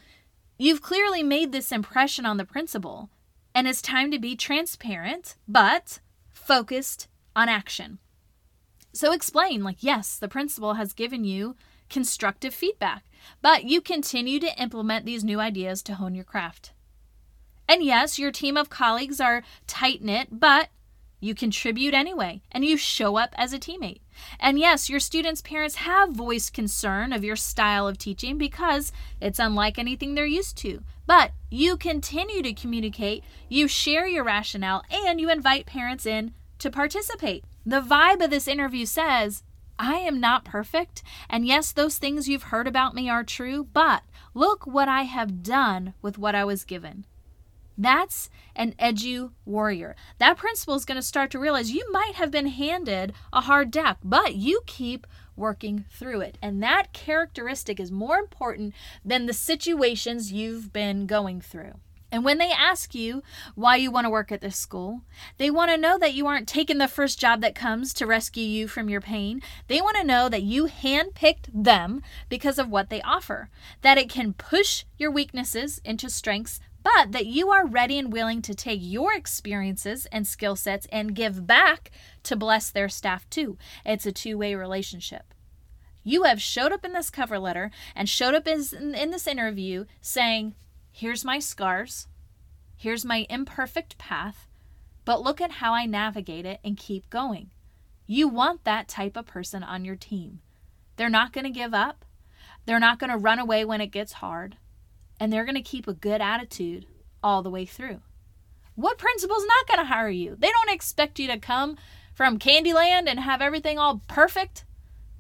you've 0.56 0.80
clearly 0.80 1.23
made 1.23 1.52
this 1.52 1.71
impression 1.71 2.25
on 2.25 2.38
the 2.38 2.47
principal. 2.47 3.11
And 3.54 3.68
it's 3.68 3.83
time 3.83 4.11
to 4.11 4.18
be 4.18 4.35
transparent, 4.35 5.35
but 5.47 5.99
focused 6.33 7.09
on 7.37 7.50
action. 7.50 7.99
So 8.94 9.12
explain, 9.12 9.64
like, 9.64 9.82
yes, 9.82 10.16
the 10.16 10.28
principal 10.28 10.74
has 10.74 10.92
given 10.92 11.24
you 11.24 11.56
constructive 11.90 12.54
feedback, 12.54 13.04
but 13.42 13.64
you 13.64 13.80
continue 13.80 14.38
to 14.38 14.62
implement 14.62 15.04
these 15.04 15.24
new 15.24 15.40
ideas 15.40 15.82
to 15.82 15.96
hone 15.96 16.14
your 16.14 16.24
craft. 16.24 16.72
And 17.68 17.82
yes, 17.82 18.18
your 18.18 18.30
team 18.30 18.56
of 18.56 18.70
colleagues 18.70 19.20
are 19.20 19.42
tight 19.66 20.00
knit, 20.02 20.28
but 20.30 20.68
you 21.18 21.34
contribute 21.34 21.94
anyway 21.94 22.42
and 22.52 22.64
you 22.64 22.76
show 22.76 23.16
up 23.16 23.34
as 23.36 23.52
a 23.52 23.58
teammate. 23.58 24.00
And 24.38 24.58
yes, 24.58 24.88
your 24.88 25.00
students' 25.00 25.42
parents 25.42 25.76
have 25.76 26.10
voiced 26.10 26.52
concern 26.52 27.12
of 27.12 27.24
your 27.24 27.36
style 27.36 27.88
of 27.88 27.98
teaching 27.98 28.38
because 28.38 28.92
it's 29.20 29.38
unlike 29.40 29.78
anything 29.78 30.14
they're 30.14 30.26
used 30.26 30.56
to. 30.58 30.82
But 31.06 31.32
you 31.50 31.76
continue 31.76 32.42
to 32.42 32.52
communicate, 32.52 33.24
you 33.48 33.66
share 33.66 34.06
your 34.06 34.22
rationale, 34.22 34.84
and 34.90 35.20
you 35.20 35.30
invite 35.30 35.66
parents 35.66 36.06
in 36.06 36.32
to 36.58 36.70
participate. 36.70 37.44
The 37.66 37.80
vibe 37.80 38.23
of 38.23 38.30
this 38.30 38.47
interview 38.47 38.85
says, 38.85 39.42
I 39.78 39.94
am 39.94 40.21
not 40.21 40.44
perfect, 40.44 41.02
and 41.28 41.47
yes, 41.47 41.73
those 41.73 41.99
things 41.99 42.28
you've 42.28 42.44
heard 42.44 42.68
about 42.68 42.94
me 42.94 43.09
are 43.09 43.25
true, 43.25 43.66
but 43.73 44.02
look 44.35 44.66
what 44.66 44.88
I 44.88 45.02
have 45.02 45.42
done 45.42 45.94
with 46.00 46.18
what 46.18 46.35
I 46.35 46.44
was 46.44 46.64
given. 46.64 47.06
That's 47.76 48.30
an 48.54 48.73
edu 48.78 49.33
warrior. 49.44 49.97
That 50.18 50.37
principal 50.37 50.75
is 50.75 50.85
going 50.85 50.97
to 50.97 51.02
start 51.02 51.30
to 51.33 51.40
realize 51.40 51.73
you 51.73 51.90
might 51.90 52.14
have 52.14 52.30
been 52.30 52.47
handed 52.47 53.12
a 53.33 53.40
hard 53.40 53.71
deck, 53.71 53.97
but 54.04 54.37
you 54.37 54.61
keep 54.66 55.06
working 55.35 55.85
through 55.90 56.21
it. 56.21 56.38
And 56.40 56.62
that 56.62 56.92
characteristic 56.92 57.80
is 57.80 57.90
more 57.90 58.18
important 58.18 58.75
than 59.04 59.26
the 59.26 59.33
situations 59.33 60.33
you've 60.33 60.73
been 60.73 61.06
going 61.06 61.40
through. 61.40 61.75
And 62.14 62.25
when 62.25 62.38
they 62.38 62.52
ask 62.52 62.94
you 62.94 63.25
why 63.56 63.75
you 63.75 63.90
want 63.90 64.04
to 64.04 64.11
work 64.11 64.30
at 64.30 64.40
this 64.40 64.56
school, 64.56 65.00
they 65.37 65.50
want 65.50 65.73
to 65.73 65.76
know 65.76 65.99
that 65.99 66.14
you 66.14 66.28
aren't 66.28 66.47
taking 66.47 66.78
the 66.78 66.87
first 66.87 67.18
job 67.18 67.40
that 67.40 67.56
comes 67.56 67.92
to 67.94 68.06
rescue 68.06 68.44
you 68.44 68.68
from 68.68 68.88
your 68.88 69.00
pain. 69.00 69.42
They 69.66 69.80
want 69.80 69.97
to 69.97 70.06
know 70.06 70.28
that 70.28 70.44
you 70.44 70.66
handpicked 70.66 71.49
them 71.52 72.02
because 72.28 72.56
of 72.56 72.71
what 72.71 72.88
they 72.88 73.02
offer, 73.02 73.50
that 73.83 73.99
it 73.99 74.09
can 74.09 74.33
push 74.33 74.85
your 74.97 75.11
weaknesses 75.11 75.80
into 75.85 76.09
strengths 76.09 76.61
but 76.85 77.11
that 77.11 77.26
you 77.26 77.50
are 77.50 77.66
ready 77.66 77.99
and 77.99 78.12
willing 78.12 78.42
to 78.42 78.54
take 78.54 78.78
your 78.80 79.12
experiences 79.12 80.06
and 80.12 80.25
skill 80.25 80.54
sets 80.54 80.87
and 80.92 81.16
give 81.16 81.49
back 81.49 81.90
to 82.23 82.37
bless 82.37 82.71
their 82.71 82.88
staff 82.88 83.28
too. 83.28 83.59
It's 83.85 84.06
a 84.06 84.12
two 84.12 84.38
way 84.38 84.54
relationship. 84.54 85.35
You 86.04 86.23
have 86.25 86.40
showed 86.40 86.71
up 86.71 86.85
in 86.85 86.92
this 86.92 87.11
cover 87.11 87.40
letter 87.40 87.73
and 87.97 88.09
showed 88.09 88.35
up 88.35 88.47
in, 88.47 88.94
in 88.94 89.11
this 89.11 89.26
interview 89.26 89.87
saying, 90.00 90.54
Here's 90.96 91.24
my 91.24 91.40
scars, 91.40 92.06
here's 92.76 93.04
my 93.04 93.26
imperfect 93.28 93.98
path, 93.98 94.46
but 95.04 95.24
look 95.24 95.40
at 95.40 95.50
how 95.50 95.74
I 95.74 95.86
navigate 95.86 96.46
it 96.46 96.60
and 96.62 96.76
keep 96.76 97.10
going. 97.10 97.50
You 98.06 98.28
want 98.28 98.62
that 98.62 98.86
type 98.86 99.16
of 99.16 99.26
person 99.26 99.64
on 99.64 99.84
your 99.84 99.96
team. 99.96 100.38
They're 100.94 101.08
not 101.08 101.32
going 101.32 101.46
to 101.46 101.50
give 101.50 101.74
up. 101.74 102.04
They're 102.64 102.78
not 102.78 103.00
going 103.00 103.10
to 103.10 103.16
run 103.16 103.40
away 103.40 103.64
when 103.64 103.80
it 103.80 103.88
gets 103.88 104.12
hard 104.12 104.56
and 105.18 105.32
they're 105.32 105.44
going 105.44 105.56
to 105.56 105.62
keep 105.62 105.88
a 105.88 105.94
good 105.94 106.20
attitude 106.20 106.86
all 107.24 107.42
the 107.42 107.50
way 107.50 107.66
through. 107.66 108.00
What 108.76 108.96
principal's 108.96 109.46
not 109.46 109.66
going 109.66 109.80
to 109.80 109.92
hire 109.92 110.08
you? 110.08 110.36
They 110.38 110.52
don't 110.52 110.72
expect 110.72 111.18
you 111.18 111.26
to 111.26 111.38
come 111.40 111.76
from 112.14 112.38
Candyland 112.38 113.08
and 113.08 113.18
have 113.18 113.42
everything 113.42 113.80
all 113.80 114.00
perfect. 114.06 114.64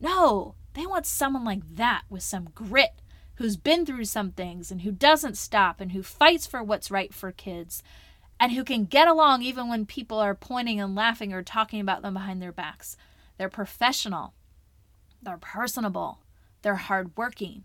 No, 0.00 0.54
they 0.74 0.86
want 0.86 1.04
someone 1.04 1.44
like 1.44 1.74
that 1.74 2.02
with 2.08 2.22
some 2.22 2.50
grit, 2.54 3.00
who's 3.36 3.56
been 3.56 3.84
through 3.84 4.04
some 4.04 4.30
things 4.30 4.70
and 4.70 4.82
who 4.82 4.92
doesn't 4.92 5.36
stop 5.36 5.80
and 5.80 5.92
who 5.92 6.02
fights 6.02 6.46
for 6.46 6.62
what's 6.62 6.90
right 6.90 7.12
for 7.12 7.32
kids 7.32 7.82
and 8.38 8.52
who 8.52 8.64
can 8.64 8.84
get 8.84 9.08
along 9.08 9.42
even 9.42 9.68
when 9.68 9.86
people 9.86 10.18
are 10.18 10.34
pointing 10.34 10.80
and 10.80 10.94
laughing 10.94 11.32
or 11.32 11.42
talking 11.42 11.80
about 11.80 12.02
them 12.02 12.14
behind 12.14 12.40
their 12.40 12.52
backs. 12.52 12.96
They're 13.38 13.48
professional, 13.48 14.34
they're 15.22 15.38
personable, 15.38 16.20
they're 16.62 16.76
hardworking, 16.76 17.64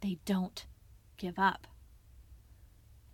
they 0.00 0.18
don't 0.24 0.66
give 1.16 1.38
up. 1.38 1.66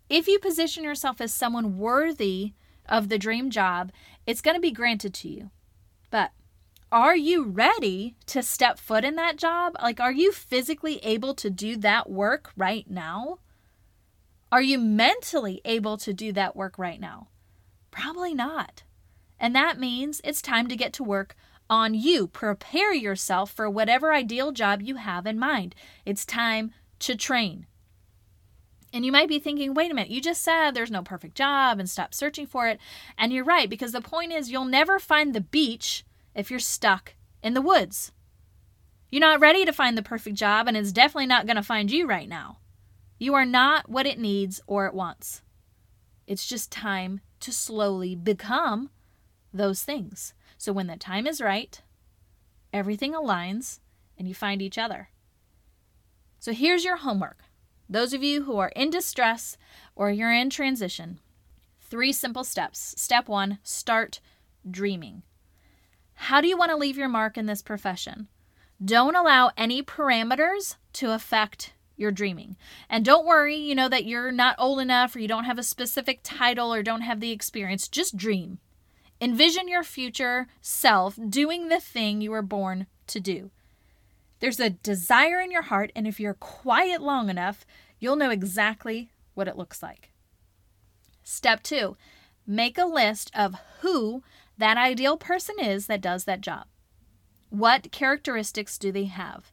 If 0.08 0.28
you 0.28 0.38
position 0.38 0.84
yourself 0.84 1.20
as 1.20 1.34
someone 1.34 1.78
worthy 1.78 2.52
of 2.88 3.08
the 3.08 3.18
dream 3.18 3.50
job, 3.50 3.90
it's 4.26 4.40
going 4.40 4.54
to 4.54 4.60
be 4.60 4.70
granted 4.70 5.14
to 5.14 5.28
you. 5.28 5.50
Are 6.92 7.16
you 7.16 7.44
ready 7.44 8.14
to 8.26 8.42
step 8.42 8.78
foot 8.78 9.04
in 9.04 9.16
that 9.16 9.36
job? 9.36 9.74
Like, 9.82 9.98
are 9.98 10.12
you 10.12 10.30
physically 10.30 10.98
able 10.98 11.34
to 11.34 11.50
do 11.50 11.76
that 11.78 12.08
work 12.08 12.52
right 12.56 12.88
now? 12.88 13.38
Are 14.52 14.62
you 14.62 14.78
mentally 14.78 15.60
able 15.64 15.96
to 15.98 16.12
do 16.12 16.32
that 16.32 16.54
work 16.54 16.78
right 16.78 17.00
now? 17.00 17.28
Probably 17.90 18.34
not. 18.34 18.84
And 19.40 19.54
that 19.54 19.80
means 19.80 20.20
it's 20.22 20.40
time 20.40 20.68
to 20.68 20.76
get 20.76 20.92
to 20.94 21.02
work 21.02 21.34
on 21.68 21.92
you. 21.94 22.28
Prepare 22.28 22.94
yourself 22.94 23.50
for 23.50 23.68
whatever 23.68 24.14
ideal 24.14 24.52
job 24.52 24.80
you 24.80 24.94
have 24.96 25.26
in 25.26 25.40
mind. 25.40 25.74
It's 26.04 26.24
time 26.24 26.72
to 27.00 27.16
train. 27.16 27.66
And 28.92 29.04
you 29.04 29.10
might 29.10 29.28
be 29.28 29.40
thinking, 29.40 29.74
wait 29.74 29.90
a 29.90 29.94
minute, 29.94 30.10
you 30.10 30.20
just 30.20 30.40
said 30.40 30.70
there's 30.70 30.92
no 30.92 31.02
perfect 31.02 31.34
job 31.34 31.80
and 31.80 31.90
stop 31.90 32.14
searching 32.14 32.46
for 32.46 32.68
it. 32.68 32.78
And 33.18 33.32
you're 33.32 33.44
right, 33.44 33.68
because 33.68 33.90
the 33.90 34.00
point 34.00 34.32
is 34.32 34.52
you'll 34.52 34.64
never 34.64 35.00
find 35.00 35.34
the 35.34 35.40
beach 35.40 36.04
if 36.36 36.50
you're 36.50 36.60
stuck 36.60 37.14
in 37.42 37.54
the 37.54 37.62
woods. 37.62 38.12
You're 39.10 39.20
not 39.20 39.40
ready 39.40 39.64
to 39.64 39.72
find 39.72 39.96
the 39.96 40.02
perfect 40.02 40.36
job, 40.36 40.68
and 40.68 40.76
it's 40.76 40.92
definitely 40.92 41.26
not 41.26 41.46
going 41.46 41.56
to 41.56 41.62
find 41.62 41.90
you 41.90 42.06
right 42.06 42.28
now. 42.28 42.58
You 43.18 43.34
are 43.34 43.46
not 43.46 43.88
what 43.88 44.06
it 44.06 44.18
needs 44.18 44.60
or 44.66 44.86
it 44.86 44.94
wants. 44.94 45.42
It's 46.26 46.46
just 46.46 46.70
time 46.70 47.20
to 47.40 47.52
slowly 47.52 48.14
become 48.14 48.90
those 49.52 49.82
things. 49.82 50.34
So 50.58 50.72
when 50.72 50.86
the 50.86 50.96
time 50.96 51.26
is 51.26 51.40
right, 51.40 51.80
everything 52.72 53.14
aligns 53.14 53.80
and 54.18 54.28
you 54.28 54.34
find 54.34 54.60
each 54.60 54.76
other. 54.76 55.08
So 56.38 56.52
here's 56.52 56.84
your 56.84 56.96
homework 56.96 57.38
those 57.88 58.12
of 58.12 58.22
you 58.22 58.42
who 58.42 58.58
are 58.58 58.72
in 58.74 58.90
distress 58.90 59.56
or 59.94 60.10
you're 60.10 60.32
in 60.32 60.50
transition, 60.50 61.20
three 61.80 62.12
simple 62.12 62.42
steps. 62.42 62.94
Step 62.98 63.28
one 63.28 63.60
start 63.62 64.20
dreaming. 64.68 65.22
How 66.16 66.40
do 66.40 66.48
you 66.48 66.56
want 66.56 66.70
to 66.70 66.76
leave 66.76 66.98
your 66.98 67.08
mark 67.08 67.38
in 67.38 67.46
this 67.46 67.62
profession? 67.62 68.28
Don't 68.84 69.16
allow 69.16 69.52
any 69.56 69.82
parameters 69.82 70.76
to 70.94 71.12
affect 71.12 71.72
your 71.96 72.10
dreaming. 72.10 72.56
And 72.90 73.04
don't 73.04 73.26
worry, 73.26 73.56
you 73.56 73.74
know, 73.74 73.88
that 73.88 74.04
you're 74.04 74.32
not 74.32 74.56
old 74.58 74.80
enough 74.80 75.16
or 75.16 75.20
you 75.20 75.28
don't 75.28 75.44
have 75.44 75.58
a 75.58 75.62
specific 75.62 76.20
title 76.22 76.72
or 76.72 76.82
don't 76.82 77.00
have 77.02 77.20
the 77.20 77.30
experience. 77.30 77.88
Just 77.88 78.16
dream. 78.16 78.58
Envision 79.20 79.68
your 79.68 79.82
future 79.82 80.46
self 80.60 81.18
doing 81.28 81.68
the 81.68 81.80
thing 81.80 82.20
you 82.20 82.30
were 82.30 82.42
born 82.42 82.86
to 83.06 83.20
do. 83.20 83.50
There's 84.40 84.60
a 84.60 84.68
desire 84.70 85.40
in 85.40 85.50
your 85.50 85.62
heart, 85.62 85.90
and 85.96 86.06
if 86.06 86.20
you're 86.20 86.34
quiet 86.34 87.00
long 87.00 87.30
enough, 87.30 87.64
you'll 87.98 88.16
know 88.16 88.28
exactly 88.28 89.10
what 89.32 89.48
it 89.48 89.56
looks 89.56 89.82
like. 89.82 90.10
Step 91.22 91.62
two, 91.62 91.96
make 92.46 92.76
a 92.76 92.84
list 92.84 93.30
of 93.34 93.54
who 93.80 94.22
that 94.58 94.76
ideal 94.76 95.16
person 95.16 95.56
is 95.60 95.86
that 95.86 96.00
does 96.00 96.24
that 96.24 96.40
job. 96.40 96.66
What 97.50 97.92
characteristics 97.92 98.78
do 98.78 98.90
they 98.90 99.04
have? 99.04 99.52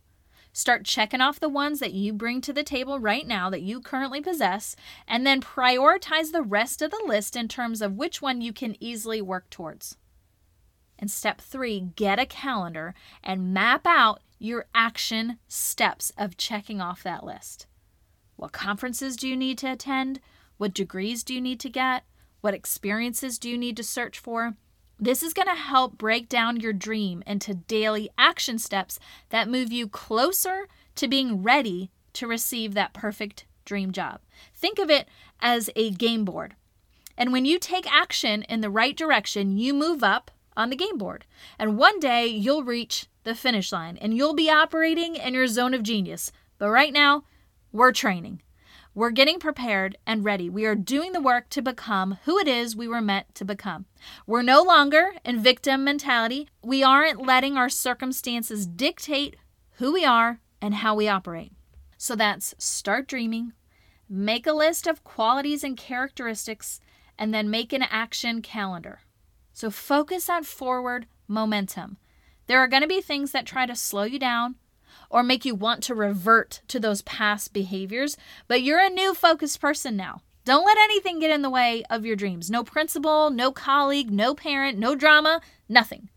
Start 0.51 0.85
checking 0.85 1.19
off 1.21 1.39
the 1.39 1.49
ones 1.49 1.79
that 1.79 1.93
you 1.93 2.13
bring 2.13 2.39
to 2.41 2.53
the 2.53 2.63
table 2.63 2.99
right 2.99 3.25
now 3.25 3.49
that 3.49 3.63
you 3.63 3.81
currently 3.81 4.21
possess, 4.21 4.75
and 5.07 5.25
then 5.25 5.41
prioritize 5.41 6.31
the 6.31 6.43
rest 6.43 6.81
of 6.81 6.91
the 6.91 7.03
list 7.07 7.35
in 7.35 7.47
terms 7.47 7.81
of 7.81 7.97
which 7.97 8.21
one 8.21 8.39
you 8.39 8.53
can 8.53 8.75
easily 8.79 9.19
work 9.19 9.49
towards. 9.49 9.97
And 10.99 11.09
step 11.09 11.41
three, 11.41 11.79
get 11.95 12.19
a 12.19 12.27
calendar 12.27 12.93
and 13.23 13.53
map 13.53 13.87
out 13.87 14.21
your 14.37 14.67
action 14.75 15.39
steps 15.47 16.11
of 16.17 16.37
checking 16.37 16.79
off 16.79 17.01
that 17.01 17.23
list. 17.23 17.65
What 18.35 18.51
conferences 18.51 19.15
do 19.15 19.27
you 19.27 19.35
need 19.35 19.57
to 19.59 19.71
attend? 19.71 20.19
What 20.57 20.73
degrees 20.73 21.23
do 21.23 21.33
you 21.33 21.41
need 21.41 21.59
to 21.61 21.69
get? 21.69 22.03
What 22.41 22.53
experiences 22.53 23.39
do 23.39 23.49
you 23.49 23.57
need 23.57 23.75
to 23.77 23.83
search 23.83 24.19
for? 24.19 24.55
This 25.03 25.21
is 25.21 25.33
going 25.33 25.49
to 25.49 25.53
help 25.55 25.97
break 25.97 26.29
down 26.29 26.61
your 26.61 26.71
dream 26.71 27.23
into 27.27 27.53
daily 27.53 28.09
action 28.17 28.57
steps 28.57 29.01
that 29.31 29.49
move 29.49 29.69
you 29.69 29.85
closer 29.85 30.69
to 30.95 31.09
being 31.09 31.43
ready 31.43 31.91
to 32.13 32.25
receive 32.25 32.73
that 32.73 32.93
perfect 32.93 33.43
dream 33.65 33.91
job. 33.91 34.21
Think 34.55 34.79
of 34.79 34.89
it 34.89 35.09
as 35.41 35.69
a 35.75 35.89
game 35.89 36.23
board. 36.23 36.55
And 37.17 37.33
when 37.33 37.43
you 37.43 37.59
take 37.59 37.93
action 37.93 38.43
in 38.43 38.61
the 38.61 38.69
right 38.69 38.95
direction, 38.95 39.57
you 39.57 39.73
move 39.73 40.05
up 40.05 40.31
on 40.55 40.69
the 40.69 40.77
game 40.77 40.97
board. 40.97 41.25
And 41.59 41.77
one 41.77 41.99
day 41.99 42.25
you'll 42.27 42.63
reach 42.63 43.07
the 43.25 43.35
finish 43.35 43.73
line 43.73 43.97
and 43.97 44.15
you'll 44.15 44.33
be 44.33 44.49
operating 44.49 45.17
in 45.17 45.33
your 45.33 45.47
zone 45.47 45.73
of 45.73 45.83
genius. 45.83 46.31
But 46.57 46.69
right 46.69 46.93
now, 46.93 47.25
we're 47.73 47.91
training. 47.91 48.41
We're 48.95 49.09
getting 49.09 49.39
prepared 49.39 49.97
and 50.05 50.23
ready. 50.23 50.51
We 50.51 50.65
are 50.65 50.75
doing 50.75 51.13
the 51.13 51.21
work 51.21 51.49
to 51.49 51.63
become 51.63 52.19
who 52.25 52.37
it 52.37 52.47
is 52.47 52.75
we 52.75 52.87
were 52.87 53.01
meant 53.01 53.33
to 53.35 53.43
become. 53.43 53.85
We're 54.27 54.43
no 54.43 54.61
longer 54.61 55.13
in 55.25 55.41
victim 55.41 55.83
mentality. 55.83 56.47
We 56.61 56.83
aren't 56.83 57.25
letting 57.25 57.57
our 57.57 57.69
circumstances 57.69 58.67
dictate 58.67 59.35
who 59.77 59.91
we 59.93 60.05
are 60.05 60.41
and 60.61 60.75
how 60.75 60.93
we 60.93 61.07
operate. 61.07 61.53
So 61.97 62.15
that's 62.15 62.53
start 62.59 63.07
dreaming, 63.07 63.53
make 64.07 64.45
a 64.45 64.53
list 64.53 64.85
of 64.85 65.03
qualities 65.03 65.63
and 65.63 65.75
characteristics, 65.75 66.79
and 67.17 67.33
then 67.33 67.49
make 67.49 67.73
an 67.73 67.81
action 67.81 68.43
calendar. 68.43 68.99
So 69.53 69.71
focus 69.71 70.29
on 70.29 70.43
forward 70.43 71.07
momentum. 71.27 71.97
There 72.45 72.59
are 72.59 72.67
going 72.67 72.83
to 72.83 72.87
be 72.87 73.01
things 73.01 73.31
that 73.31 73.47
try 73.47 73.65
to 73.65 73.75
slow 73.75 74.03
you 74.03 74.19
down 74.19 74.55
or 75.13 75.21
make 75.21 75.45
you 75.45 75.53
want 75.53 75.83
to 75.83 75.93
revert 75.93 76.61
to 76.67 76.79
those 76.79 77.03
past 77.03 77.53
behaviors, 77.53 78.17
but 78.47 78.63
you're 78.63 78.79
a 78.79 78.89
new 78.89 79.13
focused 79.13 79.61
person 79.61 79.95
now. 79.95 80.23
Don't 80.43 80.65
let 80.65 80.77
anything 80.79 81.19
get 81.19 81.29
in 81.29 81.43
the 81.43 81.51
way 81.51 81.83
of 81.87 82.03
your 82.03 82.15
dreams. 82.15 82.49
No 82.49 82.63
principal, 82.63 83.29
no 83.29 83.51
colleague, 83.51 84.11
no 84.11 84.33
parent, 84.33 84.79
no 84.79 84.95
drama, 84.95 85.39
nothing. 85.69 86.09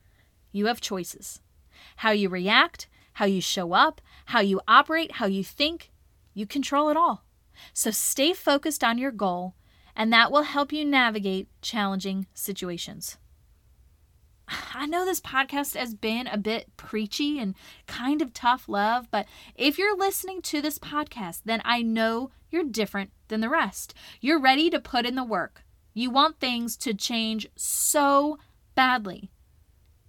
You 0.51 0.67
have 0.67 0.81
choices. 0.81 1.43
How 1.97 2.11
you 2.11 2.31
react, 2.31 2.89
how 3.13 3.27
you 3.27 3.43
show 3.43 3.75
up, 3.75 4.01
how 4.25 4.41
you 4.41 4.63
operate, 4.67 5.13
how 5.13 5.27
you 5.27 5.45
think, 5.45 5.93
you 6.33 6.47
control 6.47 6.89
it 6.89 6.97
all. 6.97 7.23
So 7.75 7.91
stay 7.91 8.33
focused 8.33 8.83
on 8.83 8.97
your 8.97 9.13
goal, 9.13 9.57
and 9.95 10.11
that 10.11 10.33
will 10.33 10.43
help 10.43 10.73
you 10.73 10.87
navigate 10.87 11.49
challenging 11.61 12.27
situations. 12.33 13.19
I 14.49 14.87
know 14.87 15.05
this 15.05 15.21
podcast 15.21 15.77
has 15.77 15.95
been 15.95 16.27
a 16.27 16.39
bit 16.39 16.77
preachy 16.77 17.39
and 17.39 17.55
kind 17.87 18.23
of 18.23 18.33
tough 18.33 18.69
love, 18.69 19.11
but 19.11 19.27
if 19.55 19.79
you're 19.79 19.97
listening 19.97 20.43
to 20.43 20.63
this 20.63 20.79
podcast, 20.79 21.43
then 21.45 21.61
I 21.65 21.83
know 21.83 22.31
you're 22.51 22.65
different 22.65 23.11
than 23.29 23.41
the 23.41 23.49
rest. 23.49 23.95
You're 24.21 24.41
ready 24.41 24.71
to 24.71 24.79
put 24.79 25.07
in 25.07 25.17
the 25.17 25.25
work. 25.25 25.65
You 25.95 26.11
want 26.11 26.39
things 26.39 26.77
to 26.79 26.95
change 26.95 27.49
so 27.57 28.39
badly. 28.75 29.31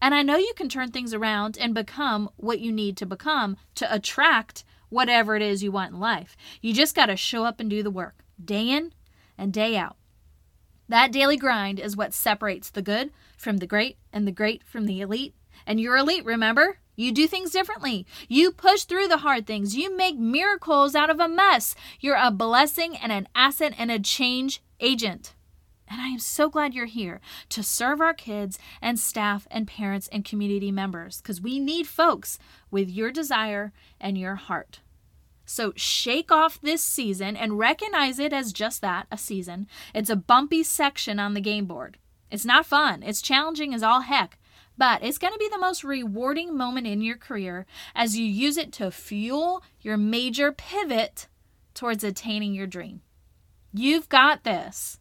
And 0.01 0.13
I 0.13 0.21
know 0.21 0.37
you 0.37 0.53
can 0.55 0.69
turn 0.69 0.91
things 0.91 1.13
around 1.13 1.57
and 1.59 1.73
become 1.73 2.29
what 2.35 2.59
you 2.59 2.71
need 2.71 2.97
to 2.97 3.05
become 3.05 3.57
to 3.75 3.91
attract 3.91 4.63
whatever 4.89 5.35
it 5.35 5.41
is 5.41 5.63
you 5.63 5.71
want 5.71 5.93
in 5.93 5.99
life. 5.99 6.37
You 6.61 6.73
just 6.73 6.95
got 6.95 7.07
to 7.07 7.15
show 7.15 7.45
up 7.45 7.59
and 7.59 7.69
do 7.69 7.81
the 7.81 7.89
work 7.89 8.23
day 8.43 8.69
in 8.69 8.93
and 9.37 9.51
day 9.51 9.75
out. 9.75 9.97
That 10.89 11.11
daily 11.11 11.37
grind 11.37 11.79
is 11.79 11.97
what 11.97 12.13
separates 12.13 12.69
the 12.69 12.81
good 12.81 13.11
from 13.37 13.57
the 13.57 13.67
great 13.67 13.97
and 14.11 14.27
the 14.27 14.31
great 14.31 14.63
from 14.65 14.85
the 14.85 14.99
elite. 14.99 15.33
And 15.65 15.79
you're 15.79 15.95
elite, 15.95 16.25
remember? 16.25 16.79
You 16.95 17.11
do 17.11 17.27
things 17.27 17.51
differently. 17.51 18.05
You 18.27 18.51
push 18.51 18.83
through 18.83 19.07
the 19.07 19.17
hard 19.17 19.45
things. 19.45 19.77
You 19.77 19.95
make 19.95 20.17
miracles 20.17 20.95
out 20.95 21.11
of 21.11 21.19
a 21.19 21.29
mess. 21.29 21.75
You're 21.99 22.17
a 22.19 22.31
blessing 22.31 22.97
and 22.97 23.11
an 23.11 23.27
asset 23.35 23.73
and 23.77 23.91
a 23.91 23.99
change 23.99 24.61
agent. 24.79 25.35
And 25.87 26.01
I 26.01 26.07
am 26.07 26.19
so 26.19 26.49
glad 26.49 26.73
you're 26.73 26.85
here 26.85 27.21
to 27.49 27.63
serve 27.63 28.01
our 28.01 28.13
kids 28.13 28.59
and 28.81 28.99
staff 28.99 29.47
and 29.49 29.67
parents 29.67 30.09
and 30.11 30.25
community 30.25 30.71
members 30.71 31.21
because 31.21 31.39
we 31.39 31.59
need 31.59 31.87
folks 31.87 32.39
with 32.71 32.89
your 32.89 33.11
desire 33.11 33.71
and 34.01 34.17
your 34.17 34.35
heart. 34.35 34.81
So 35.45 35.71
shake 35.77 36.29
off 36.29 36.59
this 36.59 36.83
season 36.83 37.37
and 37.37 37.57
recognize 37.57 38.19
it 38.19 38.33
as 38.33 38.51
just 38.51 38.81
that 38.81 39.07
a 39.09 39.17
season. 39.17 39.67
It's 39.93 40.09
a 40.09 40.17
bumpy 40.17 40.61
section 40.63 41.19
on 41.19 41.35
the 41.35 41.41
game 41.41 41.65
board. 41.65 41.97
It's 42.29 42.45
not 42.45 42.65
fun, 42.65 43.03
it's 43.03 43.21
challenging 43.21 43.73
as 43.73 43.83
all 43.83 44.01
heck, 44.01 44.37
but 44.77 45.03
it's 45.03 45.17
going 45.17 45.33
to 45.33 45.39
be 45.39 45.49
the 45.49 45.57
most 45.57 45.83
rewarding 45.83 46.55
moment 46.55 46.87
in 46.87 47.01
your 47.01 47.17
career 47.17 47.65
as 47.95 48.17
you 48.17 48.25
use 48.25 48.57
it 48.57 48.71
to 48.73 48.91
fuel 48.91 49.63
your 49.81 49.97
major 49.97 50.51
pivot 50.51 51.27
towards 51.73 52.03
attaining 52.03 52.53
your 52.53 52.67
dream. 52.67 53.01
You've 53.73 54.09
got 54.09 54.43
this. 54.43 54.99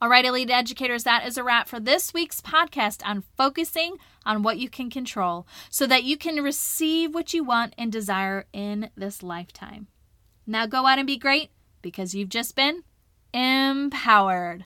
All 0.00 0.10
right, 0.10 0.24
Elite 0.24 0.50
Educators, 0.50 1.04
that 1.04 1.26
is 1.26 1.38
a 1.38 1.42
wrap 1.42 1.68
for 1.68 1.80
this 1.80 2.12
week's 2.12 2.42
podcast 2.42 3.00
on 3.06 3.24
focusing 3.36 3.96
on 4.26 4.42
what 4.42 4.58
you 4.58 4.68
can 4.68 4.90
control 4.90 5.46
so 5.70 5.86
that 5.86 6.04
you 6.04 6.18
can 6.18 6.42
receive 6.42 7.14
what 7.14 7.32
you 7.32 7.42
want 7.42 7.74
and 7.78 7.90
desire 7.90 8.44
in 8.52 8.90
this 8.94 9.22
lifetime. 9.22 9.86
Now 10.46 10.66
go 10.66 10.86
out 10.86 10.98
and 10.98 11.06
be 11.06 11.16
great 11.16 11.50
because 11.80 12.14
you've 12.14 12.28
just 12.28 12.54
been 12.54 12.82
empowered. 13.32 14.62